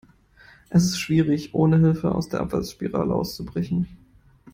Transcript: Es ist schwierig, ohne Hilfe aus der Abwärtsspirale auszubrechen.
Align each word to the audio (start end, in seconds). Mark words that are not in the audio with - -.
Es 0.71 0.83
ist 0.85 0.97
schwierig, 0.99 1.53
ohne 1.53 1.77
Hilfe 1.77 2.15
aus 2.15 2.27
der 2.27 2.39
Abwärtsspirale 2.39 3.13
auszubrechen. 3.13 3.87